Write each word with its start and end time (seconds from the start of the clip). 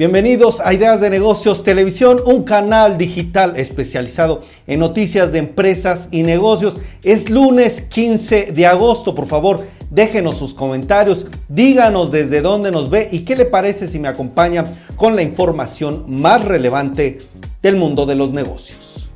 Bienvenidos 0.00 0.60
a 0.60 0.72
Ideas 0.72 1.02
de 1.02 1.10
Negocios 1.10 1.62
Televisión, 1.62 2.22
un 2.24 2.44
canal 2.44 2.96
digital 2.96 3.58
especializado 3.58 4.40
en 4.66 4.80
noticias 4.80 5.30
de 5.30 5.40
empresas 5.40 6.08
y 6.10 6.22
negocios. 6.22 6.78
Es 7.02 7.28
lunes 7.28 7.82
15 7.82 8.52
de 8.52 8.66
agosto, 8.66 9.14
por 9.14 9.26
favor, 9.26 9.62
déjenos 9.90 10.38
sus 10.38 10.54
comentarios, 10.54 11.26
díganos 11.50 12.10
desde 12.10 12.40
dónde 12.40 12.70
nos 12.70 12.88
ve 12.88 13.10
y 13.12 13.26
qué 13.26 13.36
le 13.36 13.44
parece 13.44 13.86
si 13.86 13.98
me 13.98 14.08
acompaña 14.08 14.64
con 14.96 15.16
la 15.16 15.20
información 15.20 16.06
más 16.08 16.46
relevante 16.46 17.18
del 17.60 17.76
mundo 17.76 18.06
de 18.06 18.14
los 18.14 18.32
negocios. 18.32 19.10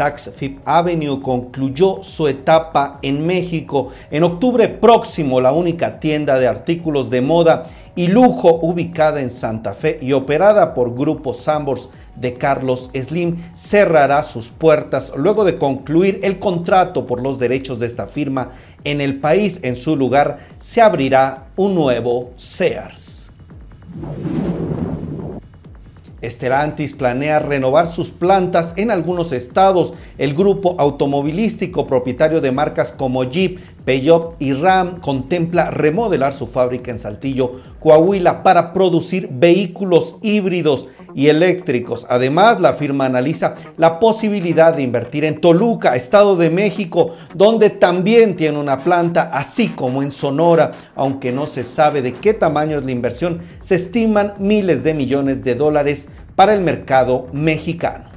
Saks 0.00 0.30
Fifth 0.34 0.62
Avenue 0.64 1.20
concluyó 1.20 2.02
su 2.02 2.26
etapa 2.26 2.98
en 3.02 3.26
México. 3.26 3.90
En 4.10 4.22
octubre 4.24 4.66
próximo, 4.66 5.42
la 5.42 5.52
única 5.52 6.00
tienda 6.00 6.38
de 6.38 6.48
artículos 6.48 7.10
de 7.10 7.20
moda 7.20 7.66
y 7.94 8.06
lujo 8.06 8.60
ubicada 8.62 9.20
en 9.20 9.30
Santa 9.30 9.74
Fe 9.74 9.98
y 10.00 10.14
operada 10.14 10.72
por 10.72 10.96
Grupo 10.96 11.34
Sambors 11.34 11.90
de 12.16 12.32
Carlos 12.32 12.88
Slim 12.94 13.36
cerrará 13.52 14.22
sus 14.22 14.48
puertas 14.48 15.12
luego 15.14 15.44
de 15.44 15.58
concluir 15.58 16.20
el 16.22 16.38
contrato 16.38 17.04
por 17.04 17.22
los 17.22 17.38
derechos 17.38 17.78
de 17.78 17.86
esta 17.86 18.06
firma 18.06 18.52
en 18.84 19.02
el 19.02 19.20
país. 19.20 19.60
En 19.62 19.76
su 19.76 19.96
lugar 19.96 20.38
se 20.58 20.80
abrirá 20.80 21.48
un 21.56 21.74
nuevo 21.74 22.30
Sears. 22.36 23.30
Estelantis 26.22 26.92
planea 26.92 27.38
renovar 27.38 27.86
sus 27.86 28.10
plantas 28.10 28.74
en 28.76 28.90
algunos 28.90 29.32
estados. 29.32 29.94
El 30.18 30.34
grupo 30.34 30.76
automovilístico 30.78 31.86
propietario 31.86 32.40
de 32.40 32.52
marcas 32.52 32.92
como 32.92 33.24
Jeep, 33.24 33.58
Peugeot 33.84 34.36
y 34.38 34.52
Ram 34.52 35.00
contempla 35.00 35.70
remodelar 35.70 36.32
su 36.32 36.46
fábrica 36.46 36.90
en 36.90 36.98
Saltillo, 36.98 37.60
Coahuila, 37.80 38.42
para 38.42 38.72
producir 38.72 39.28
vehículos 39.30 40.16
híbridos 40.22 40.86
y 41.14 41.28
eléctricos. 41.28 42.06
Además, 42.08 42.60
la 42.60 42.74
firma 42.74 43.06
analiza 43.06 43.54
la 43.76 43.98
posibilidad 43.98 44.74
de 44.74 44.82
invertir 44.82 45.24
en 45.24 45.40
Toluca, 45.40 45.96
Estado 45.96 46.36
de 46.36 46.50
México, 46.50 47.16
donde 47.34 47.70
también 47.70 48.36
tiene 48.36 48.58
una 48.58 48.78
planta, 48.78 49.30
así 49.32 49.68
como 49.68 50.02
en 50.02 50.10
Sonora, 50.10 50.72
aunque 50.94 51.32
no 51.32 51.46
se 51.46 51.64
sabe 51.64 52.02
de 52.02 52.12
qué 52.12 52.34
tamaño 52.34 52.78
es 52.78 52.84
la 52.84 52.90
inversión, 52.92 53.40
se 53.60 53.76
estiman 53.76 54.34
miles 54.38 54.82
de 54.82 54.94
millones 54.94 55.42
de 55.44 55.54
dólares 55.54 56.08
para 56.36 56.54
el 56.54 56.60
mercado 56.60 57.28
mexicano. 57.32 58.10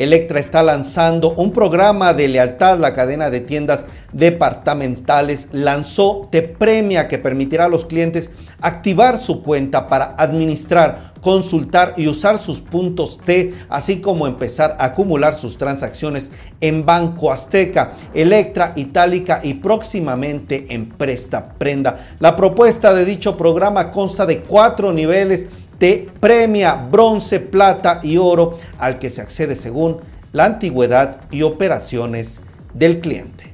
Electra 0.00 0.40
está 0.40 0.62
lanzando 0.62 1.34
un 1.34 1.52
programa 1.52 2.14
de 2.14 2.26
lealtad. 2.26 2.78
La 2.78 2.94
cadena 2.94 3.28
de 3.28 3.40
tiendas 3.40 3.84
departamentales 4.12 5.48
lanzó 5.52 6.28
Te 6.30 6.42
Premia 6.42 7.08
que 7.08 7.18
permitirá 7.18 7.66
a 7.66 7.68
los 7.68 7.84
clientes 7.84 8.30
activar 8.60 9.18
su 9.18 9.42
cuenta 9.42 9.88
para 9.88 10.14
administrar, 10.16 11.12
consultar 11.20 11.94
y 11.96 12.08
usar 12.08 12.38
sus 12.38 12.60
puntos 12.60 13.18
T, 13.18 13.54
así 13.68 14.00
como 14.00 14.26
empezar 14.26 14.76
a 14.78 14.86
acumular 14.86 15.34
sus 15.34 15.58
transacciones 15.58 16.30
en 16.60 16.84
Banco 16.84 17.32
Azteca, 17.32 17.92
Electra, 18.14 18.72
Itálica 18.76 19.40
y 19.42 19.54
próximamente 19.54 20.66
en 20.70 20.86
Presta 20.86 21.54
Prenda. 21.58 22.08
La 22.20 22.36
propuesta 22.36 22.94
de 22.94 23.04
dicho 23.04 23.36
programa 23.36 23.90
consta 23.90 24.26
de 24.26 24.40
cuatro 24.40 24.92
niveles 24.92 25.46
de 25.78 26.08
premia 26.20 26.74
bronce, 26.74 27.40
plata 27.40 28.00
y 28.02 28.18
oro 28.18 28.58
al 28.78 28.98
que 28.98 29.08
se 29.08 29.22
accede 29.22 29.56
según 29.56 29.98
la 30.32 30.44
antigüedad 30.44 31.22
y 31.30 31.42
operaciones 31.42 32.40
del 32.74 33.00
cliente. 33.00 33.49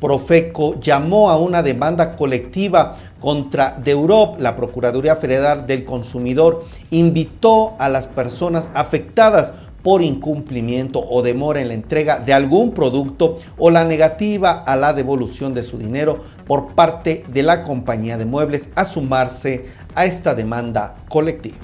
Profeco 0.00 0.78
llamó 0.80 1.30
a 1.30 1.38
una 1.38 1.62
demanda 1.62 2.14
colectiva 2.14 2.94
contra 3.20 3.72
De 3.72 3.90
Europe, 3.90 4.40
la 4.40 4.54
Procuraduría 4.54 5.16
Federal 5.16 5.66
del 5.66 5.84
Consumidor 5.84 6.64
invitó 6.90 7.74
a 7.78 7.88
las 7.88 8.06
personas 8.06 8.68
afectadas 8.74 9.52
por 9.82 10.02
incumplimiento 10.02 11.00
o 11.00 11.22
demora 11.22 11.60
en 11.60 11.68
la 11.68 11.74
entrega 11.74 12.20
de 12.20 12.32
algún 12.32 12.72
producto 12.72 13.38
o 13.56 13.70
la 13.70 13.84
negativa 13.84 14.62
a 14.62 14.76
la 14.76 14.92
devolución 14.92 15.54
de 15.54 15.62
su 15.62 15.78
dinero 15.78 16.20
por 16.46 16.72
parte 16.72 17.24
de 17.28 17.42
la 17.42 17.62
compañía 17.62 18.18
de 18.18 18.24
muebles 18.24 18.70
a 18.74 18.84
sumarse 18.84 19.66
a 19.94 20.04
esta 20.04 20.34
demanda 20.34 20.94
colectiva. 21.08 21.58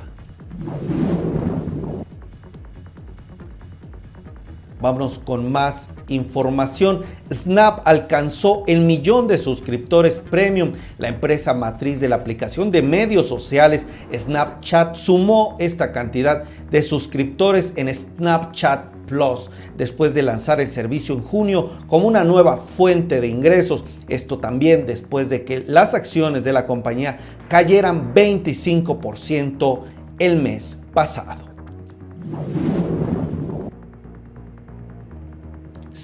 Vámonos 4.84 5.18
con 5.18 5.50
más 5.50 5.88
información. 6.08 7.04
Snap 7.32 7.80
alcanzó 7.86 8.64
el 8.66 8.80
millón 8.80 9.28
de 9.28 9.38
suscriptores 9.38 10.18
premium. 10.18 10.72
La 10.98 11.08
empresa 11.08 11.54
matriz 11.54 12.00
de 12.00 12.08
la 12.10 12.16
aplicación 12.16 12.70
de 12.70 12.82
medios 12.82 13.26
sociales 13.26 13.86
Snapchat 14.14 14.94
sumó 14.94 15.54
esta 15.58 15.90
cantidad 15.90 16.44
de 16.70 16.82
suscriptores 16.82 17.72
en 17.76 17.88
Snapchat 17.94 18.92
Plus 19.06 19.48
después 19.74 20.12
de 20.12 20.20
lanzar 20.20 20.60
el 20.60 20.70
servicio 20.70 21.14
en 21.14 21.22
junio 21.22 21.70
como 21.86 22.06
una 22.06 22.22
nueva 22.22 22.58
fuente 22.58 23.22
de 23.22 23.28
ingresos. 23.28 23.84
Esto 24.08 24.38
también 24.38 24.84
después 24.84 25.30
de 25.30 25.46
que 25.46 25.64
las 25.66 25.94
acciones 25.94 26.44
de 26.44 26.52
la 26.52 26.66
compañía 26.66 27.20
cayeran 27.48 28.12
25% 28.12 29.80
el 30.18 30.42
mes 30.42 30.80
pasado. 30.92 31.54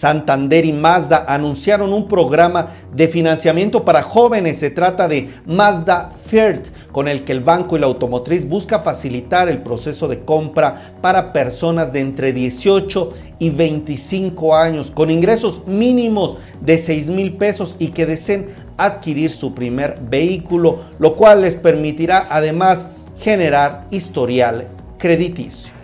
Santander 0.01 0.65
y 0.65 0.73
Mazda 0.73 1.27
anunciaron 1.29 1.93
un 1.93 2.09
programa 2.09 2.69
de 2.97 3.07
financiamiento 3.07 3.85
para 3.85 4.03
jóvenes. 4.03 4.57
Se 4.57 4.71
trata 4.71 5.09
de 5.09 5.29
Mazda 5.45 6.11
Firt, 6.25 6.69
con 6.91 7.07
el 7.07 7.23
que 7.23 7.33
el 7.33 7.41
banco 7.41 7.77
y 7.77 7.81
la 7.81 7.87
automotriz 7.87 8.49
busca 8.49 8.79
facilitar 8.79 9.51
el 9.51 9.59
proceso 9.59 10.09
de 10.09 10.21
compra 10.21 10.95
para 11.03 11.35
personas 11.35 11.93
de 11.93 12.01
entre 12.01 12.33
18 12.33 13.13
y 13.41 13.51
25 13.51 14.57
años 14.57 14.91
con 14.91 15.11
ingresos 15.11 15.67
mínimos 15.67 16.39
de 16.63 16.79
6 16.79 17.09
mil 17.09 17.35
pesos 17.35 17.77
y 17.79 17.89
que 17.89 18.07
deseen 18.07 18.49
adquirir 18.79 19.31
su 19.31 19.53
primer 19.53 19.99
vehículo, 20.01 20.79
lo 20.99 21.15
cual 21.15 21.43
les 21.43 21.57
permitirá 21.57 22.27
además 22.31 22.87
generar 23.21 23.87
historial 23.91 24.67
crediticio. 24.97 25.75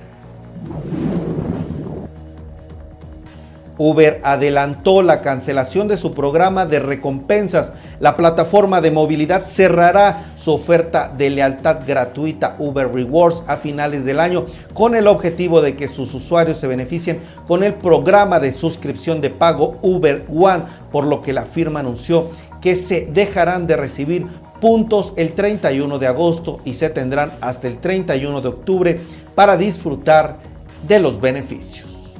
Uber 3.78 4.20
adelantó 4.22 5.02
la 5.02 5.20
cancelación 5.20 5.88
de 5.88 5.96
su 5.96 6.14
programa 6.14 6.66
de 6.66 6.80
recompensas. 6.80 7.72
La 8.00 8.16
plataforma 8.16 8.80
de 8.80 8.90
movilidad 8.90 9.44
cerrará 9.46 10.32
su 10.36 10.52
oferta 10.52 11.12
de 11.16 11.30
lealtad 11.30 11.80
gratuita 11.86 12.56
Uber 12.58 12.90
Rewards 12.92 13.42
a 13.46 13.56
finales 13.56 14.04
del 14.04 14.20
año 14.20 14.46
con 14.72 14.94
el 14.94 15.06
objetivo 15.06 15.60
de 15.60 15.76
que 15.76 15.88
sus 15.88 16.14
usuarios 16.14 16.56
se 16.56 16.66
beneficien 16.66 17.20
con 17.46 17.62
el 17.62 17.74
programa 17.74 18.40
de 18.40 18.52
suscripción 18.52 19.20
de 19.20 19.30
pago 19.30 19.78
Uber 19.82 20.24
One, 20.32 20.64
por 20.90 21.06
lo 21.06 21.22
que 21.22 21.32
la 21.32 21.44
firma 21.44 21.80
anunció 21.80 22.30
que 22.60 22.76
se 22.76 23.06
dejarán 23.06 23.66
de 23.66 23.76
recibir 23.76 24.26
puntos 24.60 25.12
el 25.16 25.32
31 25.32 25.98
de 25.98 26.06
agosto 26.06 26.60
y 26.64 26.72
se 26.72 26.88
tendrán 26.90 27.34
hasta 27.40 27.68
el 27.68 27.78
31 27.78 28.40
de 28.40 28.48
octubre 28.48 29.00
para 29.34 29.56
disfrutar 29.56 30.38
de 30.86 30.98
los 30.98 31.20
beneficios. 31.20 32.14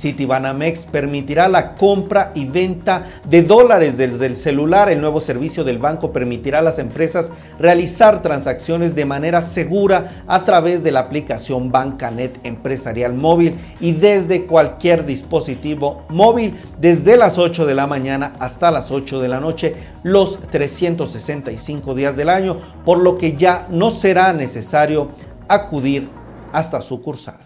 Citibanamex 0.00 0.84
permitirá 0.84 1.48
la 1.48 1.74
compra 1.74 2.32
y 2.34 2.44
venta 2.44 3.06
de 3.28 3.42
dólares 3.42 3.96
desde 3.96 4.26
el 4.26 4.36
celular. 4.36 4.88
El 4.88 5.00
nuevo 5.00 5.20
servicio 5.20 5.64
del 5.64 5.78
banco 5.78 6.12
permitirá 6.12 6.60
a 6.60 6.62
las 6.62 6.78
empresas 6.78 7.30
realizar 7.58 8.22
transacciones 8.22 8.94
de 8.94 9.04
manera 9.04 9.42
segura 9.42 10.22
a 10.26 10.44
través 10.44 10.82
de 10.82 10.92
la 10.92 11.00
aplicación 11.00 11.72
Bancanet 11.72 12.38
Empresarial 12.44 13.14
Móvil 13.14 13.54
y 13.80 13.92
desde 13.92 14.46
cualquier 14.46 15.04
dispositivo 15.04 16.04
móvil 16.08 16.54
desde 16.78 17.16
las 17.16 17.38
8 17.38 17.66
de 17.66 17.74
la 17.74 17.86
mañana 17.86 18.32
hasta 18.38 18.70
las 18.70 18.90
8 18.90 19.20
de 19.20 19.28
la 19.28 19.40
noche 19.40 19.74
los 20.02 20.38
365 20.50 21.94
días 21.94 22.16
del 22.16 22.28
año, 22.28 22.58
por 22.84 22.98
lo 22.98 23.18
que 23.18 23.36
ya 23.36 23.66
no 23.70 23.90
será 23.90 24.32
necesario 24.32 25.08
acudir 25.48 26.08
hasta 26.52 26.80
sucursal. 26.80 27.38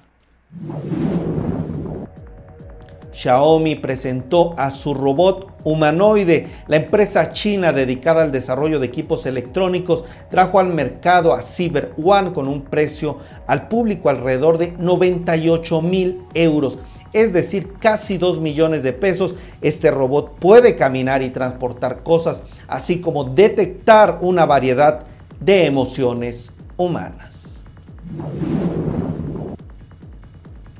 Xiaomi 3.12 3.76
presentó 3.76 4.54
a 4.56 4.70
su 4.70 4.94
robot 4.94 5.52
humanoide. 5.64 6.48
La 6.66 6.76
empresa 6.76 7.32
china 7.32 7.72
dedicada 7.72 8.22
al 8.22 8.32
desarrollo 8.32 8.80
de 8.80 8.86
equipos 8.86 9.26
electrónicos 9.26 10.04
trajo 10.30 10.58
al 10.58 10.68
mercado 10.68 11.34
a 11.34 11.42
Cyber 11.42 11.92
One 12.02 12.32
con 12.32 12.48
un 12.48 12.62
precio 12.62 13.18
al 13.46 13.68
público 13.68 14.08
alrededor 14.08 14.58
de 14.58 14.72
98 14.78 15.82
mil 15.82 16.20
euros. 16.34 16.78
Es 17.12 17.32
decir, 17.32 17.74
casi 17.78 18.16
2 18.16 18.40
millones 18.40 18.82
de 18.82 18.92
pesos. 18.92 19.34
Este 19.60 19.90
robot 19.90 20.38
puede 20.38 20.76
caminar 20.76 21.22
y 21.22 21.30
transportar 21.30 22.02
cosas, 22.02 22.40
así 22.68 23.00
como 23.00 23.24
detectar 23.24 24.18
una 24.22 24.46
variedad 24.46 25.04
de 25.38 25.66
emociones 25.66 26.52
humanas. 26.76 27.64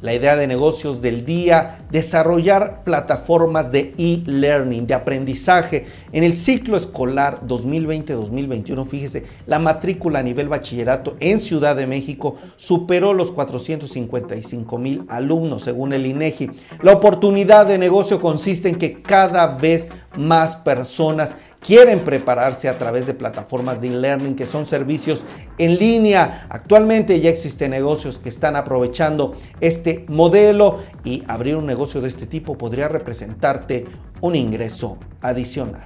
La 0.02 0.12
idea 0.12 0.34
de 0.37 0.49
negocios 0.49 1.00
del 1.00 1.25
día, 1.25 1.87
desarrollar 1.93 2.82
plataformas 2.82 3.70
de 3.70 3.93
e-learning, 3.96 4.84
de 4.84 4.94
aprendizaje. 4.94 5.87
En 6.10 6.25
el 6.25 6.37
ciclo 6.37 6.76
escolar 6.76 7.40
2020-2021, 7.46 8.84
fíjese, 8.88 9.25
la 9.46 9.60
matrícula 9.60 10.19
a 10.19 10.25
nivel 10.25 10.49
bachillerato 10.49 11.16
en 11.20 11.38
Ciudad 11.38 11.76
de 11.76 11.87
México 11.87 12.34
superó 12.56 13.14
los 13.14 13.31
455 13.31 14.76
mil 14.76 15.04
alumnos, 15.08 15.62
según 15.62 15.93
el 15.93 16.04
INEGI. 16.04 16.50
La 16.82 16.94
oportunidad 16.94 17.66
de 17.66 17.78
negocio 17.78 18.20
consiste 18.20 18.69
en 18.69 18.78
que 18.78 19.02
cada 19.02 19.56
vez 19.56 19.87
más 20.16 20.56
personas 20.56 21.37
quieren 21.64 22.00
prepararse 22.00 22.69
a 22.69 22.79
través 22.79 23.06
de 23.06 23.14
plataformas 23.14 23.81
de 23.81 23.88
e-learning 23.88 24.35
que 24.35 24.47
son 24.47 24.67
servicios 24.67 25.23
en 25.59 25.79
línea. 25.79 26.47
Actualmente 26.50 27.20
ya 27.20 27.31
existen 27.31 27.70
negocios 27.70 28.19
que 28.19 28.29
están 28.29 28.56
aprovechando 28.56 29.35
este 29.61 30.05
modelo 30.09 30.81
y 31.05 31.23
abrir 31.29 31.56
un 31.56 31.67
negocio 31.67 32.00
de 32.00 32.09
este 32.09 32.26
tipo 32.26 32.59
podría 32.59 32.88
representarte 32.88 33.87
un 34.20 34.37
ingreso 34.37 34.99
adicional. 35.20 35.85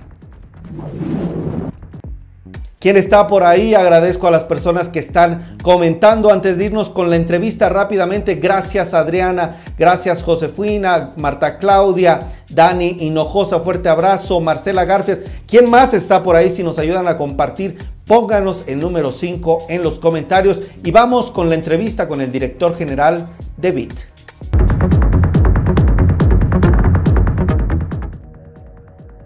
¿Quién 2.79 2.97
está 2.97 3.27
por 3.27 3.43
ahí? 3.43 3.75
Agradezco 3.75 4.29
a 4.29 4.31
las 4.31 4.45
personas 4.45 4.89
que 4.89 5.01
están 5.01 5.57
comentando. 5.63 6.31
Antes 6.31 6.59
de 6.59 6.67
irnos 6.67 6.89
con 6.89 7.11
la 7.11 7.17
entrevista 7.17 7.69
rápidamente, 7.69 8.37
gracias 8.37 8.95
Adriana, 8.95 9.57
gracias 9.79 10.23
Josefina, 10.23 11.11
Marta 11.17 11.59
Claudia, 11.59 12.21
Dani 12.51 12.97
Hinojosa, 13.01 13.61
fuerte 13.61 13.89
abrazo, 13.89 14.41
Marcela 14.41 14.85
Garfias. 14.85 15.23
¿Quién 15.47 15.69
más 15.69 15.95
está 15.95 16.23
por 16.23 16.37
ahí? 16.37 16.51
Si 16.51 16.63
nos 16.63 16.79
ayudan 16.79 17.09
a 17.09 17.19
compartir, 17.19 17.79
pónganos 18.07 18.65
el 18.67 18.79
número 18.79 19.11
5 19.11 19.67
en 19.69 19.83
los 19.83 19.99
comentarios 19.99 20.61
y 20.85 20.91
vamos 20.91 21.31
con 21.31 21.49
la 21.49 21.57
entrevista 21.57 22.07
con 22.07 22.21
el 22.21 22.31
director 22.31 22.77
general 22.77 23.27
de 23.57 23.73
BIT. 23.73 23.93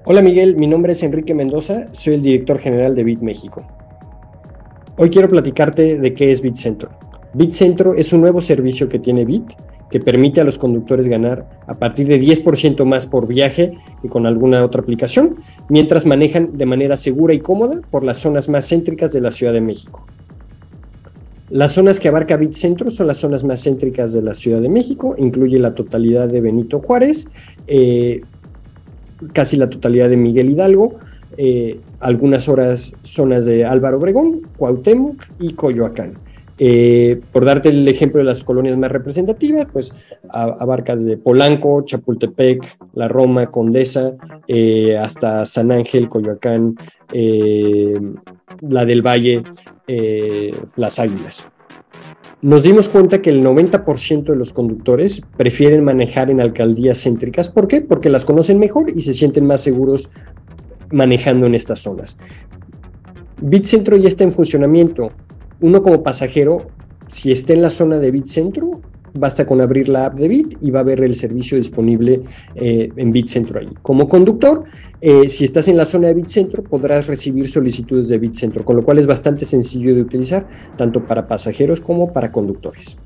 Hola 0.06 0.22
Miguel, 0.22 0.56
mi 0.56 0.66
nombre 0.66 0.92
es 0.92 1.02
Enrique 1.02 1.34
Mendoza, 1.34 1.86
soy 1.92 2.14
el 2.14 2.22
director 2.22 2.58
general 2.58 2.96
de 2.96 3.04
Bit 3.04 3.20
México. 3.20 3.64
Hoy 4.96 5.08
quiero 5.08 5.28
platicarte 5.28 5.98
de 5.98 6.14
qué 6.14 6.32
es 6.32 6.40
BitCentro. 6.40 6.90
BitCentro 7.32 7.94
es 7.94 8.12
un 8.12 8.22
nuevo 8.22 8.40
servicio 8.40 8.88
que 8.88 8.98
tiene 8.98 9.24
Bit 9.24 9.52
que 9.90 10.00
permite 10.00 10.40
a 10.40 10.44
los 10.44 10.58
conductores 10.58 11.08
ganar 11.08 11.48
a 11.66 11.74
partir 11.74 12.06
de 12.06 12.20
10% 12.20 12.84
más 12.84 13.06
por 13.06 13.26
viaje 13.26 13.72
que 14.02 14.08
con 14.08 14.26
alguna 14.26 14.64
otra 14.64 14.82
aplicación, 14.82 15.36
mientras 15.68 16.06
manejan 16.06 16.56
de 16.56 16.66
manera 16.66 16.96
segura 16.96 17.34
y 17.34 17.40
cómoda 17.40 17.80
por 17.90 18.04
las 18.04 18.18
zonas 18.18 18.48
más 18.48 18.68
céntricas 18.68 19.12
de 19.12 19.20
la 19.20 19.30
Ciudad 19.30 19.52
de 19.52 19.60
México. 19.60 20.06
Las 21.50 21.72
zonas 21.72 21.98
que 21.98 22.06
abarca 22.06 22.36
BitCentro 22.36 22.92
son 22.92 23.08
las 23.08 23.18
zonas 23.18 23.42
más 23.42 23.64
céntricas 23.64 24.12
de 24.12 24.22
la 24.22 24.34
Ciudad 24.34 24.60
de 24.60 24.68
México, 24.68 25.16
incluye 25.18 25.58
la 25.58 25.74
totalidad 25.74 26.28
de 26.28 26.40
Benito 26.40 26.78
Juárez, 26.78 27.28
eh, 27.66 28.20
casi 29.32 29.56
la 29.56 29.68
totalidad 29.68 30.08
de 30.08 30.16
Miguel 30.16 30.50
Hidalgo, 30.50 31.00
eh, 31.36 31.80
algunas 31.98 32.48
horas 32.48 32.94
zonas 33.02 33.46
de 33.46 33.64
Álvaro 33.64 33.98
Obregón, 33.98 34.42
Cuauhtémoc 34.56 35.24
y 35.40 35.54
Coyoacán. 35.54 36.14
Eh, 36.62 37.18
por 37.32 37.46
darte 37.46 37.70
el 37.70 37.88
ejemplo 37.88 38.18
de 38.18 38.24
las 38.24 38.44
colonias 38.44 38.76
más 38.76 38.92
representativas, 38.92 39.66
pues 39.72 39.94
abarca 40.28 40.94
desde 40.94 41.16
Polanco, 41.16 41.82
Chapultepec, 41.86 42.78
La 42.92 43.08
Roma, 43.08 43.50
Condesa, 43.50 44.12
eh, 44.46 44.98
hasta 44.98 45.46
San 45.46 45.72
Ángel, 45.72 46.10
Coyoacán, 46.10 46.76
la 48.60 48.84
del 48.84 49.02
Valle, 49.02 49.42
Las 50.76 50.98
Águilas 50.98 51.46
nos 52.42 52.62
dimos 52.62 52.88
cuenta 52.88 53.20
que 53.20 53.30
el 53.30 53.42
90% 53.42 54.32
de 54.32 54.36
los 54.36 54.52
conductores 54.52 55.20
prefieren 55.36 55.84
manejar 55.84 56.30
en 56.30 56.40
alcaldías 56.40 57.02
céntricas. 57.02 57.50
¿Por 57.50 57.68
qué? 57.68 57.82
Porque 57.82 58.08
las 58.08 58.24
conocen 58.24 58.58
mejor 58.58 58.90
y 58.94 59.02
se 59.02 59.12
sienten 59.12 59.46
más 59.46 59.60
seguros 59.60 60.10
manejando 60.90 61.46
en 61.46 61.54
estas 61.54 61.80
zonas. 61.80 62.16
BitCentro 63.42 63.96
ya 63.96 64.08
está 64.08 64.24
en 64.24 64.32
funcionamiento. 64.32 65.12
Uno 65.60 65.82
como 65.82 66.02
pasajero, 66.02 66.68
si 67.08 67.32
está 67.32 67.52
en 67.52 67.62
la 67.62 67.70
zona 67.70 67.98
de 67.98 68.10
BitCentro, 68.10 68.80
Basta 69.14 69.44
con 69.44 69.60
abrir 69.60 69.88
la 69.88 70.06
app 70.06 70.18
de 70.18 70.28
Bit 70.28 70.58
y 70.60 70.70
va 70.70 70.80
a 70.80 70.84
ver 70.84 71.02
el 71.02 71.16
servicio 71.16 71.56
disponible 71.56 72.22
eh, 72.54 72.90
en 72.94 73.12
BitCentro 73.12 73.58
ahí. 73.60 73.68
Como 73.82 74.08
conductor, 74.08 74.64
eh, 75.00 75.28
si 75.28 75.44
estás 75.44 75.68
en 75.68 75.76
la 75.76 75.84
zona 75.84 76.08
de 76.08 76.14
BitCentro, 76.14 76.62
podrás 76.62 77.06
recibir 77.06 77.48
solicitudes 77.48 78.08
de 78.08 78.18
BitCentro, 78.18 78.64
con 78.64 78.76
lo 78.76 78.84
cual 78.84 78.98
es 78.98 79.06
bastante 79.06 79.44
sencillo 79.44 79.94
de 79.94 80.02
utilizar, 80.02 80.46
tanto 80.76 81.04
para 81.04 81.26
pasajeros 81.26 81.80
como 81.80 82.12
para 82.12 82.30
conductores. 82.30 82.96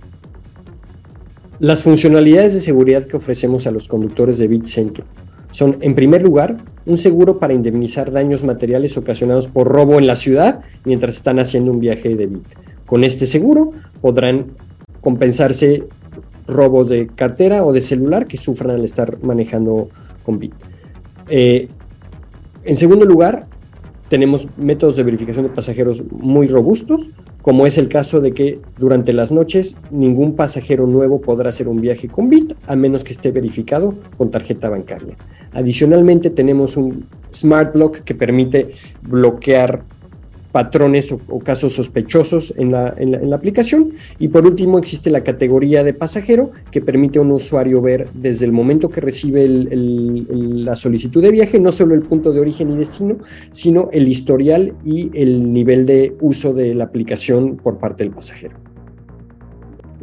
Las 1.59 1.83
funcionalidades 1.83 2.55
de 2.55 2.61
seguridad 2.61 3.05
que 3.05 3.17
ofrecemos 3.17 3.67
a 3.67 3.71
los 3.71 3.89
conductores 3.89 4.39
de 4.39 4.49
BitCentro 4.49 5.05
son, 5.55 5.77
en 5.83 5.95
primer 5.95 6.21
lugar, 6.21 6.57
un 6.85 6.97
seguro 6.97 7.39
para 7.39 7.55
indemnizar 7.55 8.11
daños 8.11 8.43
materiales 8.43 8.99
ocasionados 8.99 9.47
por 9.47 9.69
robo 9.69 10.01
en 10.01 10.09
la 10.09 10.17
ciudad 10.17 10.63
mientras 10.85 11.15
están 11.15 11.39
haciendo 11.39 11.71
un 11.71 11.79
viaje 11.79 12.17
de 12.17 12.27
Bit. 12.27 12.45
Con 12.87 13.05
este 13.05 13.25
seguro 13.25 13.71
podrán 14.01 14.47
compensarse 15.01 15.85
robos 16.49 16.89
de 16.89 17.07
cartera 17.07 17.65
o 17.65 17.73
de 17.73 17.83
celular 17.83 18.27
que 18.27 18.37
sufran 18.37 18.73
al 18.73 18.85
estar 18.85 19.23
manejando 19.23 19.91
con 20.25 20.41
Bit. 20.41 20.55
Eh, 21.29 21.69
en 22.65 22.75
segundo 22.75 23.05
lugar, 23.05 23.47
tenemos 24.09 24.49
métodos 24.57 24.97
de 24.97 25.05
verificación 25.05 25.45
de 25.45 25.53
pasajeros 25.53 26.03
muy 26.11 26.49
robustos, 26.49 27.03
como 27.45 27.67
es 27.67 27.77
el 27.77 27.91
caso 27.91 28.23
de 28.23 28.33
que 28.33 28.59
durante 28.79 29.13
las 29.13 29.31
noches 29.31 29.77
ningún 29.91 30.35
pasajero 30.35 30.87
nuevo 30.87 31.21
podrá 31.21 31.51
hacer 31.51 31.69
un 31.69 31.79
viaje 31.79 32.09
con 32.09 32.31
Bit 32.31 32.55
a 32.67 32.75
menos 32.75 33.05
que 33.05 33.13
esté 33.13 33.33
verificado 33.33 33.93
con 34.17 34.31
tarjeta 34.31 34.71
bancaria. 34.71 35.15
Adicionalmente 35.53 36.31
tenemos 36.31 36.79
un 36.79 37.05
Smart 37.35 37.75
Block 37.75 37.99
que 37.99 38.15
permite 38.15 38.73
bloquear 39.03 39.83
patrones 40.55 41.11
o, 41.11 41.41
casos 41.41 41.73
sospechosos 41.73 42.55
en 42.57 42.71
la, 42.71 42.95
aplicación. 43.35 43.91
Y 44.21 44.29
por 44.29 44.47
último 44.47 44.79
existe 44.79 45.11
la 45.11 45.25
categoría 45.25 45.83
de 45.83 45.93
pasajero 45.93 46.53
que 46.71 46.81
permite 46.81 47.19
a 47.19 47.23
un 47.23 47.33
usuario 47.33 47.83
ver 47.83 48.07
desde 48.15 48.47
el 48.47 48.53
momento 48.53 48.89
que 48.89 49.01
recibe 49.01 49.49
la 49.49 50.77
solicitud 50.77 51.21
de 51.21 51.33
viaje 51.33 51.59
no 51.59 51.73
solo 51.73 51.93
el 51.95 52.03
punto 52.03 52.33
de 52.33 52.39
origen 52.39 52.71
y 52.71 52.77
destino, 52.77 53.17
sino 53.51 53.89
el 53.91 54.07
historial 54.07 54.75
y 54.85 55.11
el 55.21 55.53
nivel 55.53 55.87
de 55.87 56.15
uso 56.21 56.55
de 56.55 56.73
la 56.73 56.85
aplicación 56.85 57.57
por 57.57 57.79
parte 57.79 58.05
del 58.05 58.13
pasajero. 58.13 58.74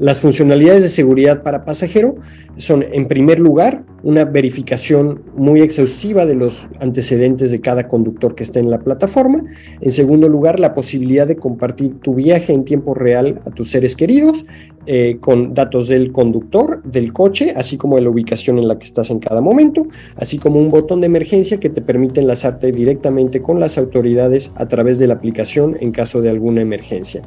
Las 0.01 0.19
funcionalidades 0.19 0.81
de 0.81 0.89
seguridad 0.89 1.43
para 1.43 1.63
pasajero 1.63 2.15
son, 2.57 2.83
en 2.91 3.07
primer 3.07 3.39
lugar, 3.39 3.83
una 4.01 4.25
verificación 4.25 5.21
muy 5.35 5.61
exhaustiva 5.61 6.25
de 6.25 6.33
los 6.33 6.67
antecedentes 6.79 7.51
de 7.51 7.61
cada 7.61 7.87
conductor 7.87 8.33
que 8.33 8.41
está 8.41 8.59
en 8.59 8.71
la 8.71 8.79
plataforma. 8.79 9.43
En 9.79 9.91
segundo 9.91 10.27
lugar, 10.27 10.59
la 10.59 10.73
posibilidad 10.73 11.27
de 11.27 11.35
compartir 11.35 11.99
tu 11.99 12.15
viaje 12.15 12.51
en 12.51 12.65
tiempo 12.65 12.95
real 12.95 13.41
a 13.45 13.51
tus 13.51 13.69
seres 13.69 13.95
queridos 13.95 14.47
eh, 14.87 15.17
con 15.19 15.53
datos 15.53 15.87
del 15.87 16.11
conductor, 16.11 16.81
del 16.81 17.13
coche, 17.13 17.53
así 17.55 17.77
como 17.77 17.97
de 17.97 18.01
la 18.01 18.09
ubicación 18.09 18.57
en 18.57 18.67
la 18.67 18.79
que 18.79 18.85
estás 18.85 19.11
en 19.11 19.19
cada 19.19 19.39
momento, 19.39 19.85
así 20.15 20.39
como 20.39 20.59
un 20.59 20.71
botón 20.71 21.01
de 21.01 21.05
emergencia 21.05 21.59
que 21.59 21.69
te 21.69 21.83
permite 21.83 22.21
enlazarte 22.21 22.71
directamente 22.71 23.43
con 23.43 23.59
las 23.59 23.77
autoridades 23.77 24.51
a 24.55 24.67
través 24.67 24.97
de 24.97 25.05
la 25.05 25.13
aplicación 25.13 25.77
en 25.79 25.91
caso 25.91 26.21
de 26.21 26.31
alguna 26.31 26.61
emergencia. 26.61 27.21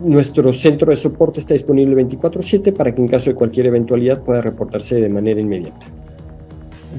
Nuestro 0.00 0.52
centro 0.52 0.90
de 0.90 0.96
soporte 0.96 1.40
está 1.40 1.54
disponible 1.54 1.96
24/7 1.96 2.72
para 2.72 2.94
que 2.94 3.00
en 3.00 3.08
caso 3.08 3.30
de 3.30 3.36
cualquier 3.36 3.66
eventualidad 3.66 4.22
pueda 4.22 4.40
reportarse 4.40 5.00
de 5.00 5.08
manera 5.08 5.40
inmediata. 5.40 5.86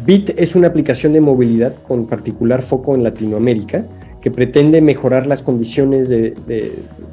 Bit 0.06 0.32
es 0.38 0.56
una 0.56 0.68
aplicación 0.68 1.14
de 1.14 1.22
movilidad 1.22 1.76
con 1.88 2.06
particular 2.06 2.62
foco 2.62 2.96
en 2.96 3.04
Latinoamérica 3.04 3.86
que 4.22 4.32
pretende 4.32 4.82
mejorar 4.82 5.28
las 5.28 5.42
condiciones 5.42 6.10
de, 6.10 6.34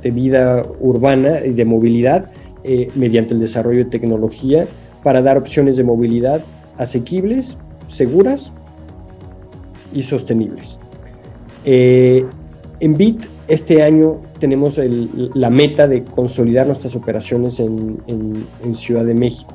vida 0.03 0.65
urbana 0.81 1.45
y 1.45 1.53
de 1.53 1.65
movilidad 1.65 2.31
eh, 2.65 2.89
mediante 2.97 3.35
el 3.35 3.41
desarrollo 3.41 3.85
de 3.85 3.91
tecnología 3.91 4.67
para 5.05 5.23
dar 5.23 5.39
opciones 5.39 5.77
de 5.77 5.85
movilidad 5.85 6.45
asequibles, 6.77 7.59
seguras 7.89 8.53
y 9.93 10.03
sostenibles. 10.03 10.79
Eh, 11.65 12.25
en 12.81 12.97
Bit 12.97 13.27
este 13.49 13.83
año 13.83 14.17
tenemos 14.41 14.81
la 15.35 15.51
meta 15.51 15.87
de 15.87 16.03
consolidar 16.03 16.67
nuestras 16.67 16.97
operaciones 16.97 17.61
en, 17.61 17.97
Ciudad 18.75 19.05
de 19.05 19.15
México, 19.15 19.55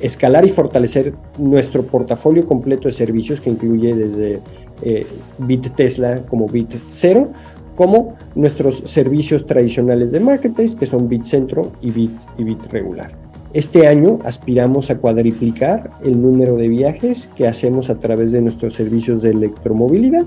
escalar 0.00 0.46
y 0.46 0.48
fortalecer 0.48 1.12
nuestro 1.36 1.82
portafolio 1.84 2.46
completo 2.46 2.88
de 2.88 2.92
servicios 2.92 3.40
que 3.40 3.50
incluye 3.50 3.94
desde 3.94 4.40
eh, 4.82 5.06
Bit 5.38 5.74
Tesla 5.76 6.22
como 6.28 6.48
Bit 6.48 6.76
Cero, 6.88 7.28
como 7.76 8.16
nuestros 8.34 8.78
servicios 8.86 9.46
tradicionales 9.46 10.10
de 10.10 10.20
marketplace 10.20 10.76
que 10.76 10.86
son 10.86 11.08
Bit 11.08 11.24
Centro 11.24 11.72
y 11.80 11.90
Bit, 11.90 12.12
y 12.38 12.44
Bit 12.44 12.66
Regular. 12.72 13.10
Este 13.52 13.86
año 13.86 14.18
aspiramos 14.24 14.90
a 14.90 14.98
cuadriplicar 14.98 15.90
el 16.04 16.20
número 16.20 16.56
de 16.56 16.68
viajes 16.68 17.30
que 17.34 17.46
hacemos 17.46 17.88
a 17.88 17.94
través 17.94 18.32
de 18.32 18.40
nuestros 18.40 18.74
servicios 18.74 19.22
de 19.22 19.30
electromovilidad 19.30 20.24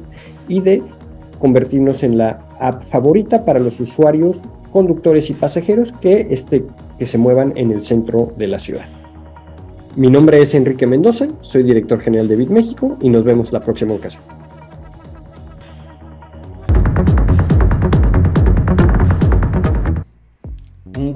y 0.47 0.61
de 0.61 0.81
convertirnos 1.41 2.03
en 2.03 2.17
la 2.17 2.39
app 2.59 2.83
favorita 2.83 3.43
para 3.43 3.59
los 3.59 3.79
usuarios 3.79 4.41
conductores 4.71 5.29
y 5.29 5.33
pasajeros 5.33 5.91
que, 5.91 6.27
este, 6.29 6.63
que 6.97 7.05
se 7.05 7.17
muevan 7.17 7.51
en 7.57 7.71
el 7.71 7.81
centro 7.81 8.31
de 8.37 8.47
la 8.47 8.59
ciudad. 8.59 8.85
Mi 9.95 10.09
nombre 10.09 10.39
es 10.39 10.55
Enrique 10.55 10.87
Mendoza, 10.87 11.27
soy 11.41 11.63
director 11.63 11.99
general 11.99 12.27
de 12.29 12.37
Bit 12.37 12.49
México 12.49 12.97
y 13.01 13.09
nos 13.09 13.25
vemos 13.25 13.51
la 13.51 13.59
próxima 13.59 13.93
ocasión. 13.93 14.40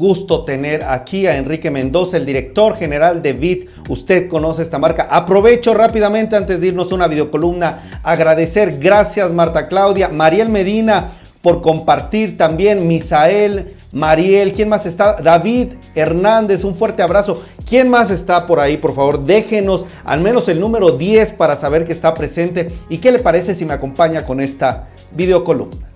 Gusto 0.06 0.46
tener 0.46 0.84
aquí 0.84 1.26
a 1.26 1.36
Enrique 1.36 1.72
Mendoza, 1.72 2.18
el 2.18 2.28
director 2.28 2.76
general 2.76 3.24
de 3.24 3.34
Bit. 3.34 3.70
Usted 3.90 4.28
conoce 4.28 4.62
esta 4.62 4.78
marca. 4.78 5.08
Aprovecho 5.10 5.74
rápidamente 5.74 6.36
antes 6.36 6.62
de 6.62 6.68
irnos 6.68 6.92
a 6.92 6.96
una 6.96 7.08
videocolumna. 7.08 8.00
Agradecer, 8.04 8.78
gracias 8.78 9.32
Marta 9.32 9.68
Claudia, 9.68 10.10
Mariel 10.10 10.50
Medina 10.50 11.14
por 11.42 11.64
compartir 11.64 12.38
también, 12.38 12.88
Misael, 12.88 13.76
Mariel, 13.92 14.54
¿quién 14.54 14.70
más 14.70 14.86
está? 14.86 15.16
David 15.16 15.74
Hernández, 15.96 16.64
un 16.64 16.76
fuerte 16.76 17.02
abrazo. 17.02 17.42
¿Quién 17.68 17.90
más 17.90 18.12
está 18.12 18.46
por 18.46 18.60
ahí? 18.60 18.78
Por 18.78 18.94
favor, 18.94 19.24
déjenos 19.24 19.86
al 20.04 20.22
menos 20.22 20.48
el 20.50 20.60
número 20.60 20.92
10 20.92 21.32
para 21.32 21.56
saber 21.56 21.86
que 21.86 21.94
está 21.94 22.14
presente. 22.14 22.72
¿Y 22.90 23.00
qué 23.00 23.12
le 23.12 23.20
parece 23.20 23.56
si 23.56 23.66
me 23.66 23.74
acompaña 23.74 24.24
con 24.24 24.40
esta 24.40 24.88
videocolumna? 25.12 25.95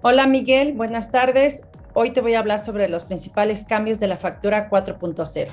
Hola 0.00 0.28
Miguel, 0.28 0.74
buenas 0.74 1.10
tardes. 1.10 1.64
Hoy 1.92 2.10
te 2.10 2.20
voy 2.20 2.34
a 2.34 2.38
hablar 2.38 2.60
sobre 2.60 2.88
los 2.88 3.04
principales 3.04 3.64
cambios 3.64 3.98
de 3.98 4.06
la 4.06 4.16
factura 4.16 4.70
4.0. 4.70 5.48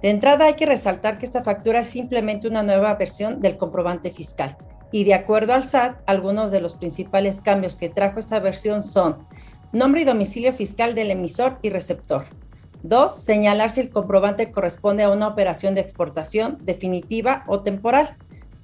De 0.00 0.08
entrada 0.08 0.46
hay 0.46 0.54
que 0.54 0.64
resaltar 0.64 1.18
que 1.18 1.26
esta 1.26 1.42
factura 1.42 1.80
es 1.80 1.88
simplemente 1.88 2.48
una 2.48 2.62
nueva 2.62 2.94
versión 2.94 3.42
del 3.42 3.58
comprobante 3.58 4.10
fiscal. 4.10 4.56
Y 4.90 5.04
de 5.04 5.12
acuerdo 5.12 5.52
al 5.52 5.64
SAT, 5.64 5.98
algunos 6.06 6.50
de 6.50 6.62
los 6.62 6.76
principales 6.76 7.42
cambios 7.42 7.76
que 7.76 7.90
trajo 7.90 8.18
esta 8.18 8.40
versión 8.40 8.84
son 8.84 9.26
nombre 9.70 10.00
y 10.00 10.04
domicilio 10.04 10.54
fiscal 10.54 10.94
del 10.94 11.10
emisor 11.10 11.58
y 11.60 11.68
receptor. 11.68 12.24
Dos, 12.82 13.22
señalar 13.22 13.68
si 13.68 13.80
el 13.80 13.90
comprobante 13.90 14.50
corresponde 14.50 15.02
a 15.02 15.10
una 15.10 15.28
operación 15.28 15.74
de 15.74 15.82
exportación 15.82 16.56
definitiva 16.62 17.44
o 17.48 17.60
temporal. 17.60 18.16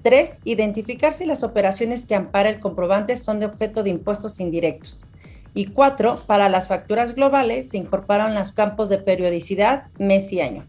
Tres, 0.03 0.39
identificar 0.45 1.13
si 1.13 1.27
las 1.27 1.43
operaciones 1.43 2.07
que 2.07 2.15
ampara 2.15 2.49
el 2.49 2.59
comprobante 2.59 3.19
son 3.19 3.39
de 3.39 3.45
objeto 3.45 3.83
de 3.83 3.91
impuestos 3.91 4.41
indirectos. 4.41 5.05
Y 5.55 5.67
cuatro, 5.67 6.23
para 6.27 6.49
las 6.49 6.69
facturas 6.69 7.15
globales 7.15 7.71
se 7.71 7.77
incorporan 7.77 8.35
los 8.35 8.53
campos 8.53 8.89
de 8.89 8.99
periodicidad, 8.99 9.89
mes 9.99 10.33
y 10.33 10.41
año. 10.41 10.67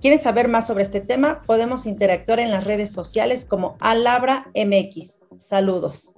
¿Quieres 0.00 0.22
saber 0.22 0.48
más 0.48 0.66
sobre 0.66 0.82
este 0.82 1.00
tema? 1.00 1.42
Podemos 1.42 1.84
interactuar 1.84 2.40
en 2.40 2.50
las 2.50 2.64
redes 2.64 2.90
sociales 2.90 3.44
como 3.44 3.76
Alabra 3.80 4.50
MX. 4.54 5.20
Saludos. 5.36 6.12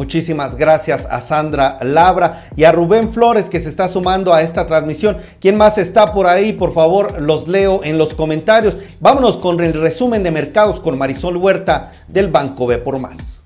Muchísimas 0.00 0.56
gracias 0.56 1.06
a 1.10 1.20
Sandra 1.20 1.76
Labra 1.82 2.48
y 2.56 2.64
a 2.64 2.72
Rubén 2.72 3.12
Flores 3.12 3.50
que 3.50 3.60
se 3.60 3.68
está 3.68 3.86
sumando 3.86 4.32
a 4.32 4.40
esta 4.40 4.66
transmisión. 4.66 5.18
¿Quién 5.42 5.58
más 5.58 5.76
está 5.76 6.14
por 6.14 6.26
ahí? 6.26 6.54
Por 6.54 6.72
favor, 6.72 7.20
los 7.20 7.48
leo 7.48 7.84
en 7.84 7.98
los 7.98 8.14
comentarios. 8.14 8.78
Vámonos 8.98 9.36
con 9.36 9.62
el 9.62 9.74
resumen 9.74 10.22
de 10.22 10.30
mercados 10.30 10.80
con 10.80 10.96
Marisol 10.96 11.36
Huerta 11.36 11.92
del 12.08 12.28
Banco 12.30 12.66
B 12.66 12.78
por 12.78 12.98
Más. 12.98 13.39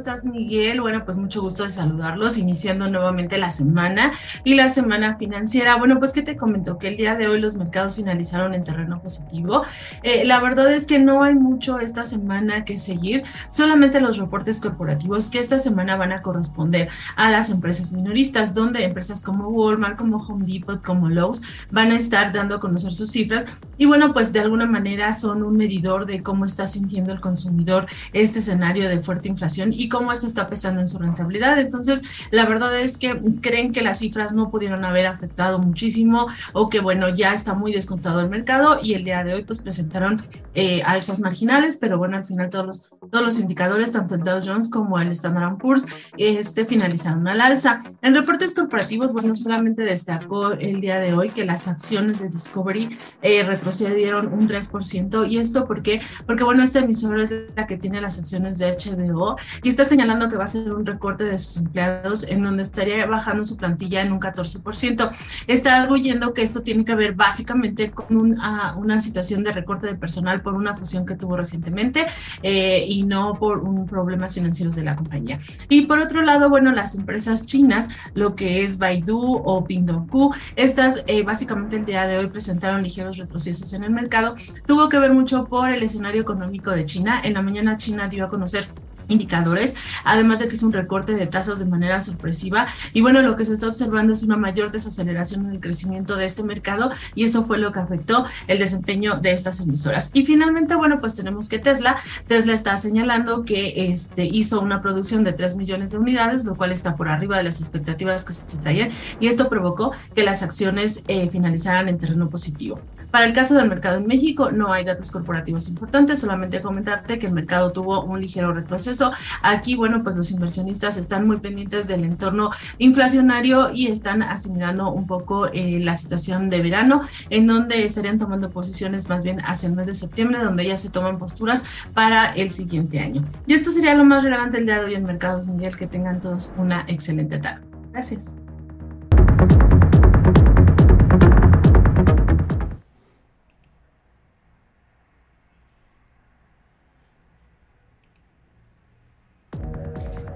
Estás, 0.00 0.24
Miguel? 0.24 0.80
Bueno, 0.80 1.04
pues 1.04 1.18
mucho 1.18 1.42
gusto 1.42 1.64
de 1.64 1.70
saludarlos, 1.70 2.38
iniciando 2.38 2.88
nuevamente 2.88 3.36
la 3.36 3.50
semana 3.50 4.12
y 4.44 4.54
la 4.54 4.70
semana 4.70 5.16
financiera. 5.16 5.76
Bueno, 5.76 5.98
pues 5.98 6.14
que 6.14 6.22
te 6.22 6.38
comentó 6.38 6.78
que 6.78 6.88
el 6.88 6.96
día 6.96 7.16
de 7.16 7.28
hoy 7.28 7.38
los 7.38 7.56
mercados 7.56 7.96
finalizaron 7.96 8.54
en 8.54 8.64
terreno 8.64 9.00
positivo. 9.02 9.62
Eh, 10.02 10.24
la 10.24 10.40
verdad 10.40 10.72
es 10.72 10.86
que 10.86 10.98
no 10.98 11.22
hay 11.22 11.34
mucho 11.34 11.80
esta 11.80 12.06
semana 12.06 12.64
que 12.64 12.78
seguir, 12.78 13.24
solamente 13.50 14.00
los 14.00 14.16
reportes 14.16 14.58
corporativos 14.58 15.28
que 15.28 15.38
esta 15.38 15.58
semana 15.58 15.96
van 15.96 16.12
a 16.12 16.22
corresponder 16.22 16.88
a 17.16 17.30
las 17.30 17.50
empresas 17.50 17.92
minoristas, 17.92 18.54
donde 18.54 18.84
empresas 18.84 19.22
como 19.22 19.48
Walmart, 19.48 19.98
como 19.98 20.16
Home 20.16 20.46
Depot, 20.46 20.82
como 20.82 21.10
Lowe's 21.10 21.42
van 21.70 21.92
a 21.92 21.96
estar 21.96 22.32
dando 22.32 22.54
a 22.54 22.60
conocer 22.60 22.92
sus 22.92 23.10
cifras 23.10 23.44
y 23.76 23.86
bueno, 23.86 24.12
pues 24.12 24.32
de 24.32 24.40
alguna 24.40 24.66
manera 24.66 25.12
son 25.14 25.42
un 25.42 25.56
medidor 25.56 26.06
de 26.06 26.22
cómo 26.22 26.44
está 26.44 26.66
sintiendo 26.66 27.12
el 27.12 27.20
consumidor 27.20 27.86
este 28.12 28.40
escenario 28.40 28.88
de 28.88 29.00
fuerte 29.00 29.28
inflación 29.28 29.72
y 29.72 29.88
cómo 29.90 30.12
esto 30.12 30.26
está 30.26 30.46
pesando 30.46 30.80
en 30.80 30.86
su 30.86 30.98
rentabilidad. 30.98 31.58
Entonces, 31.58 32.02
la 32.30 32.46
verdad 32.46 32.78
es 32.80 32.96
que 32.96 33.20
creen 33.42 33.72
que 33.72 33.82
las 33.82 33.98
cifras 33.98 34.32
no 34.32 34.50
pudieron 34.50 34.84
haber 34.86 35.06
afectado 35.06 35.58
muchísimo 35.58 36.28
o 36.54 36.70
que, 36.70 36.80
bueno, 36.80 37.10
ya 37.10 37.34
está 37.34 37.52
muy 37.52 37.72
descontado 37.72 38.20
el 38.20 38.30
mercado 38.30 38.78
y 38.82 38.94
el 38.94 39.04
día 39.04 39.22
de 39.24 39.34
hoy 39.34 39.44
pues 39.44 39.58
presentaron 39.58 40.22
eh, 40.54 40.82
alzas 40.84 41.20
marginales, 41.20 41.76
pero 41.76 41.98
bueno, 41.98 42.16
al 42.16 42.24
final 42.24 42.48
todos 42.48 42.66
los, 42.66 42.90
todos 43.10 43.24
los 43.24 43.38
indicadores, 43.38 43.90
tanto 43.90 44.14
el 44.14 44.22
Dow 44.22 44.40
Jones 44.42 44.70
como 44.70 44.98
el 44.98 45.08
Standard 45.10 45.58
Poor's, 45.58 45.86
este, 46.16 46.64
finalizaron 46.64 47.26
al 47.28 47.40
alza. 47.40 47.82
En 48.00 48.14
reportes 48.14 48.54
corporativos, 48.54 49.12
bueno, 49.12 49.34
solamente 49.34 49.82
destacó 49.82 50.52
el 50.52 50.80
día 50.80 51.00
de 51.00 51.12
hoy 51.12 51.30
que 51.30 51.44
las 51.44 51.68
acciones 51.68 52.20
de 52.20 52.28
Discovery 52.28 52.96
eh, 53.22 53.42
retrocedieron 53.42 54.32
un 54.32 54.48
3% 54.48 55.28
y 55.28 55.38
esto 55.38 55.66
porque, 55.66 56.00
porque 56.26 56.44
bueno, 56.44 56.62
esta 56.62 56.80
emisora 56.80 57.22
es 57.24 57.32
la 57.56 57.66
que 57.66 57.76
tiene 57.76 58.00
las 58.00 58.18
acciones 58.18 58.58
de 58.58 58.70
HBO 58.70 59.36
y 59.62 59.68
está 59.68 59.79
señalando 59.84 60.28
que 60.28 60.36
va 60.36 60.44
a 60.44 60.48
ser 60.48 60.72
un 60.72 60.86
recorte 60.86 61.24
de 61.24 61.38
sus 61.38 61.56
empleados 61.58 62.24
en 62.24 62.42
donde 62.42 62.62
estaría 62.62 63.06
bajando 63.06 63.44
su 63.44 63.56
plantilla 63.56 64.02
en 64.02 64.12
un 64.12 64.20
14%. 64.20 65.10
Está 65.46 65.82
arguyendo 65.82 66.34
que 66.34 66.42
esto 66.42 66.62
tiene 66.62 66.84
que 66.84 66.94
ver 66.94 67.14
básicamente 67.14 67.90
con 67.90 68.38
ah, 68.40 68.74
una 68.76 69.00
situación 69.00 69.44
de 69.44 69.52
recorte 69.52 69.86
de 69.86 69.94
personal 69.94 70.42
por 70.42 70.54
una 70.54 70.74
fusión 70.76 71.06
que 71.06 71.16
tuvo 71.16 71.36
recientemente 71.36 72.06
eh, 72.42 72.84
y 72.88 73.04
no 73.04 73.34
por 73.34 73.58
un 73.58 73.86
problemas 73.86 74.34
financieros 74.34 74.76
de 74.76 74.84
la 74.84 74.96
compañía. 74.96 75.38
Y 75.68 75.82
por 75.82 75.98
otro 75.98 76.22
lado, 76.22 76.48
bueno, 76.48 76.72
las 76.72 76.94
empresas 76.94 77.46
chinas, 77.46 77.88
lo 78.14 78.34
que 78.34 78.64
es 78.64 78.78
Baidu 78.78 79.42
o 79.44 79.64
Pinduoduo, 79.64 80.34
estas 80.56 81.02
eh, 81.06 81.22
básicamente 81.22 81.76
el 81.76 81.84
día 81.84 82.06
de 82.06 82.18
hoy 82.18 82.28
presentaron 82.28 82.82
ligeros 82.82 83.18
retrocesos 83.18 83.72
en 83.72 83.84
el 83.84 83.90
mercado. 83.90 84.34
Tuvo 84.66 84.88
que 84.88 84.98
ver 84.98 85.12
mucho 85.12 85.46
por 85.46 85.70
el 85.70 85.82
escenario 85.82 86.22
económico 86.22 86.70
de 86.70 86.86
China. 86.86 87.20
En 87.22 87.34
la 87.34 87.42
mañana 87.42 87.76
China 87.76 88.08
dio 88.08 88.24
a 88.24 88.28
conocer 88.28 88.68
indicadores, 89.10 89.74
además 90.04 90.38
de 90.38 90.48
que 90.48 90.54
es 90.54 90.62
un 90.62 90.72
recorte 90.72 91.14
de 91.14 91.26
tasas 91.26 91.58
de 91.58 91.64
manera 91.64 92.00
sorpresiva. 92.00 92.66
Y 92.92 93.00
bueno, 93.00 93.22
lo 93.22 93.36
que 93.36 93.44
se 93.44 93.54
está 93.54 93.68
observando 93.68 94.12
es 94.12 94.22
una 94.22 94.36
mayor 94.36 94.72
desaceleración 94.72 95.46
en 95.46 95.52
el 95.52 95.60
crecimiento 95.60 96.16
de 96.16 96.24
este 96.24 96.42
mercado 96.42 96.90
y 97.14 97.24
eso 97.24 97.44
fue 97.44 97.58
lo 97.58 97.72
que 97.72 97.80
afectó 97.80 98.26
el 98.46 98.58
desempeño 98.58 99.16
de 99.20 99.32
estas 99.32 99.60
emisoras. 99.60 100.10
Y 100.14 100.24
finalmente, 100.24 100.74
bueno, 100.74 101.00
pues 101.00 101.14
tenemos 101.14 101.48
que 101.48 101.58
Tesla, 101.58 101.96
Tesla 102.26 102.54
está 102.54 102.76
señalando 102.76 103.44
que 103.44 103.90
este, 103.90 104.24
hizo 104.24 104.60
una 104.60 104.80
producción 104.80 105.24
de 105.24 105.32
3 105.32 105.56
millones 105.56 105.92
de 105.92 105.98
unidades, 105.98 106.44
lo 106.44 106.54
cual 106.54 106.72
está 106.72 106.94
por 106.94 107.08
arriba 107.08 107.36
de 107.36 107.44
las 107.44 107.60
expectativas 107.60 108.24
que 108.24 108.32
se 108.32 108.56
traían 108.58 108.90
y 109.18 109.28
esto 109.28 109.48
provocó 109.48 109.92
que 110.14 110.24
las 110.24 110.42
acciones 110.42 111.02
eh, 111.08 111.28
finalizaran 111.30 111.88
en 111.88 111.98
terreno 111.98 112.28
positivo. 112.28 112.80
Para 113.10 113.26
el 113.26 113.32
caso 113.32 113.54
del 113.54 113.68
mercado 113.68 113.98
en 113.98 114.06
México, 114.06 114.50
no 114.50 114.72
hay 114.72 114.84
datos 114.84 115.10
corporativos 115.10 115.68
importantes, 115.68 116.20
solamente 116.20 116.60
comentarte 116.60 117.18
que 117.18 117.26
el 117.26 117.32
mercado 117.32 117.72
tuvo 117.72 118.04
un 118.04 118.20
ligero 118.20 118.52
retroceso. 118.52 119.12
Aquí, 119.42 119.76
bueno, 119.76 120.02
pues 120.02 120.16
los 120.16 120.30
inversionistas 120.30 120.96
están 120.96 121.26
muy 121.26 121.38
pendientes 121.38 121.86
del 121.86 122.04
entorno 122.04 122.50
inflacionario 122.78 123.70
y 123.72 123.88
están 123.88 124.22
asimilando 124.22 124.90
un 124.90 125.06
poco 125.06 125.46
eh, 125.52 125.80
la 125.80 125.96
situación 125.96 126.50
de 126.50 126.60
verano, 126.60 127.02
en 127.30 127.46
donde 127.46 127.84
estarían 127.84 128.18
tomando 128.18 128.50
posiciones 128.50 129.08
más 129.08 129.24
bien 129.24 129.40
hacia 129.44 129.68
el 129.68 129.74
mes 129.74 129.86
de 129.86 129.94
septiembre, 129.94 130.38
donde 130.42 130.66
ya 130.66 130.76
se 130.76 130.90
toman 130.90 131.18
posturas 131.18 131.64
para 131.94 132.32
el 132.32 132.50
siguiente 132.50 133.00
año. 133.00 133.24
Y 133.46 133.54
esto 133.54 133.70
sería 133.70 133.94
lo 133.94 134.04
más 134.04 134.22
relevante 134.22 134.58
el 134.58 134.66
día 134.66 134.80
de 134.80 134.86
hoy 134.86 134.94
en 134.94 135.04
mercados, 135.04 135.46
Miguel. 135.46 135.76
Que 135.76 135.86
tengan 135.86 136.20
todos 136.20 136.52
una 136.56 136.84
excelente 136.88 137.38
tarde. 137.38 137.62
Gracias. 137.92 138.39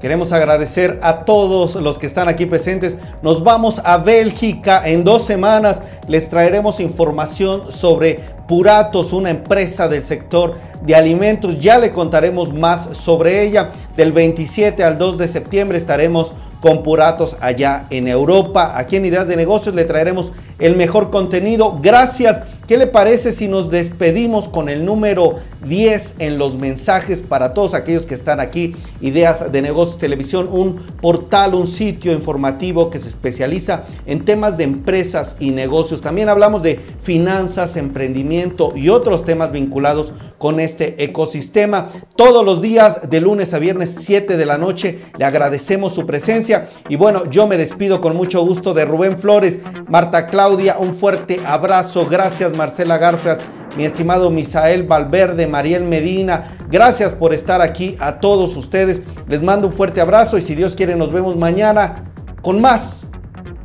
Queremos 0.04 0.32
agradecer 0.32 0.98
a 1.02 1.24
todos 1.24 1.76
los 1.76 1.96
que 1.96 2.06
están 2.06 2.28
aquí 2.28 2.44
presentes. 2.44 2.96
Nos 3.22 3.42
vamos 3.42 3.80
a 3.86 3.96
Bélgica 3.96 4.86
en 4.86 5.02
dos 5.02 5.24
semanas. 5.24 5.80
Les 6.08 6.28
traeremos 6.28 6.78
información 6.78 7.72
sobre 7.72 8.20
Puratos, 8.46 9.14
una 9.14 9.30
empresa 9.30 9.88
del 9.88 10.04
sector 10.04 10.58
de 10.82 10.94
alimentos. 10.94 11.58
Ya 11.58 11.78
le 11.78 11.90
contaremos 11.90 12.52
más 12.52 12.98
sobre 12.98 13.44
ella. 13.44 13.70
Del 13.96 14.12
27 14.12 14.84
al 14.84 14.98
2 14.98 15.16
de 15.16 15.26
septiembre 15.26 15.78
estaremos 15.78 16.34
con 16.60 16.82
Puratos 16.82 17.38
allá 17.40 17.86
en 17.88 18.06
Europa. 18.06 18.74
Aquí 18.76 18.96
en 18.96 19.06
Ideas 19.06 19.26
de 19.26 19.36
Negocios 19.36 19.74
le 19.74 19.86
traeremos 19.86 20.32
el 20.58 20.76
mejor 20.76 21.08
contenido. 21.08 21.78
Gracias 21.80 22.42
¿Qué 22.66 22.78
le 22.78 22.86
parece 22.86 23.32
si 23.32 23.46
nos 23.46 23.70
despedimos 23.70 24.48
con 24.48 24.70
el 24.70 24.86
número 24.86 25.40
10 25.66 26.14
en 26.18 26.38
los 26.38 26.56
mensajes 26.56 27.20
para 27.20 27.52
todos 27.52 27.74
aquellos 27.74 28.06
que 28.06 28.14
están 28.14 28.40
aquí? 28.40 28.74
Ideas 29.02 29.52
de 29.52 29.60
Negocios 29.60 29.98
Televisión, 29.98 30.48
un 30.50 30.76
portal, 31.02 31.54
un 31.54 31.66
sitio 31.66 32.10
informativo 32.14 32.88
que 32.88 32.98
se 32.98 33.08
especializa 33.08 33.84
en 34.06 34.24
temas 34.24 34.56
de 34.56 34.64
empresas 34.64 35.36
y 35.40 35.50
negocios. 35.50 36.00
También 36.00 36.30
hablamos 36.30 36.62
de 36.62 36.80
finanzas, 37.02 37.76
emprendimiento 37.76 38.72
y 38.74 38.88
otros 38.88 39.26
temas 39.26 39.52
vinculados 39.52 40.12
con 40.44 40.60
este 40.60 41.02
ecosistema. 41.02 41.88
Todos 42.16 42.44
los 42.44 42.60
días, 42.60 43.08
de 43.08 43.18
lunes 43.18 43.54
a 43.54 43.58
viernes, 43.58 43.96
7 44.00 44.36
de 44.36 44.44
la 44.44 44.58
noche, 44.58 44.98
le 45.16 45.24
agradecemos 45.24 45.94
su 45.94 46.04
presencia. 46.04 46.68
Y 46.90 46.96
bueno, 46.96 47.24
yo 47.30 47.46
me 47.46 47.56
despido 47.56 48.02
con 48.02 48.14
mucho 48.14 48.44
gusto 48.44 48.74
de 48.74 48.84
Rubén 48.84 49.16
Flores, 49.16 49.60
Marta 49.88 50.26
Claudia, 50.26 50.76
un 50.78 50.94
fuerte 50.94 51.40
abrazo. 51.46 52.06
Gracias, 52.10 52.54
Marcela 52.54 52.98
Garfias 52.98 53.40
mi 53.78 53.84
estimado 53.86 54.30
Misael 54.30 54.82
Valverde, 54.82 55.46
Mariel 55.46 55.82
Medina. 55.82 56.54
Gracias 56.70 57.14
por 57.14 57.32
estar 57.32 57.62
aquí 57.62 57.96
a 57.98 58.20
todos 58.20 58.54
ustedes. 58.58 59.00
Les 59.26 59.42
mando 59.42 59.68
un 59.68 59.72
fuerte 59.72 60.02
abrazo 60.02 60.36
y 60.36 60.42
si 60.42 60.54
Dios 60.54 60.76
quiere 60.76 60.94
nos 60.94 61.10
vemos 61.10 61.36
mañana 61.36 62.12
con 62.42 62.60
más 62.60 63.04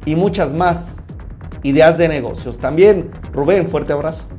y 0.06 0.16
muchas 0.16 0.54
más 0.54 1.02
ideas 1.62 1.98
de 1.98 2.08
negocios. 2.08 2.58
También, 2.58 3.12
Rubén, 3.34 3.68
fuerte 3.68 3.92
abrazo. 3.92 4.39